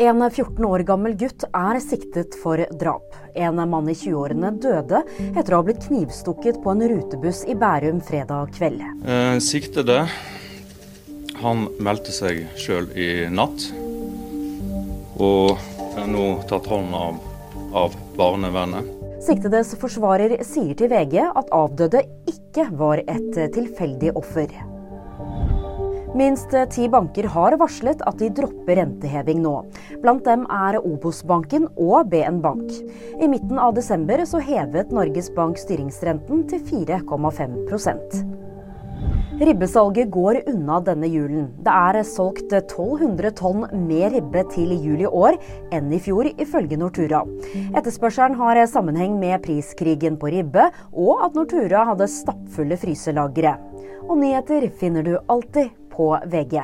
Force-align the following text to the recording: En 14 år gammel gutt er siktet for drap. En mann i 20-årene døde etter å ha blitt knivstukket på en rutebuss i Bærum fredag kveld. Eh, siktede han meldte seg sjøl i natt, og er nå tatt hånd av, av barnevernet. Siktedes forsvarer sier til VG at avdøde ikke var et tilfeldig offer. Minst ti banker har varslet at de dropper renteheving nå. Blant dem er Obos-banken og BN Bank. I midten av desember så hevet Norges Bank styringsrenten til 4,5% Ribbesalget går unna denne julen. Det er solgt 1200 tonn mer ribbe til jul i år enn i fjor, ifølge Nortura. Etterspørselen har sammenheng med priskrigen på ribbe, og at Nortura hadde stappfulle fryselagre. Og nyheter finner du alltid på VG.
En 0.00 0.30
14 0.30 0.64
år 0.64 0.84
gammel 0.86 1.16
gutt 1.18 1.42
er 1.58 1.80
siktet 1.82 2.36
for 2.38 2.60
drap. 2.78 3.16
En 3.34 3.56
mann 3.58 3.88
i 3.90 3.96
20-årene 3.98 4.52
døde 4.62 5.00
etter 5.32 5.56
å 5.56 5.58
ha 5.58 5.66
blitt 5.66 5.88
knivstukket 5.88 6.60
på 6.62 6.70
en 6.70 6.84
rutebuss 6.92 7.40
i 7.50 7.56
Bærum 7.58 7.98
fredag 8.06 8.52
kveld. 8.54 8.84
Eh, 9.02 9.40
siktede 9.42 10.04
han 11.42 11.66
meldte 11.82 12.14
seg 12.14 12.44
sjøl 12.54 12.86
i 12.94 13.26
natt, 13.26 13.66
og 15.18 15.58
er 15.98 16.06
nå 16.14 16.30
tatt 16.46 16.70
hånd 16.70 16.94
av, 16.94 17.18
av 17.82 17.98
barnevernet. 18.14 18.94
Siktedes 19.26 19.74
forsvarer 19.82 20.38
sier 20.46 20.78
til 20.78 20.94
VG 20.94 21.24
at 21.26 21.50
avdøde 21.50 22.06
ikke 22.30 22.70
var 22.70 23.02
et 23.02 23.32
tilfeldig 23.34 24.14
offer. 24.14 24.54
Minst 26.16 26.54
ti 26.72 26.88
banker 26.88 27.26
har 27.34 27.56
varslet 27.60 28.00
at 28.08 28.16
de 28.20 28.30
dropper 28.32 28.78
renteheving 28.80 29.42
nå. 29.44 29.54
Blant 30.00 30.24
dem 30.24 30.46
er 30.48 30.80
Obos-banken 30.80 31.68
og 31.76 32.08
BN 32.12 32.40
Bank. 32.44 32.72
I 33.20 33.28
midten 33.28 33.60
av 33.60 33.76
desember 33.76 34.24
så 34.24 34.40
hevet 34.40 34.94
Norges 34.94 35.28
Bank 35.36 35.60
styringsrenten 35.60 36.46
til 36.48 36.64
4,5% 36.72 38.22
Ribbesalget 39.38 40.08
går 40.10 40.40
unna 40.50 40.80
denne 40.82 41.06
julen. 41.06 41.44
Det 41.62 41.70
er 41.70 42.00
solgt 42.02 42.50
1200 42.50 43.30
tonn 43.38 43.68
mer 43.86 44.10
ribbe 44.10 44.42
til 44.50 44.72
jul 44.74 45.04
i 45.04 45.06
år 45.06 45.36
enn 45.76 45.92
i 45.94 46.00
fjor, 46.02 46.26
ifølge 46.42 46.78
Nortura. 46.80 47.20
Etterspørselen 47.78 48.34
har 48.40 48.58
sammenheng 48.66 49.14
med 49.20 49.38
priskrigen 49.44 50.18
på 50.18 50.32
ribbe, 50.34 50.70
og 50.90 51.22
at 51.28 51.38
Nortura 51.38 51.84
hadde 51.92 52.10
stappfulle 52.10 52.80
fryselagre. 52.82 53.54
Og 54.08 54.18
nyheter 54.18 54.72
finner 54.80 55.06
du 55.06 55.14
alltid 55.30 55.70
på 55.98 56.18
VG. 56.26 56.62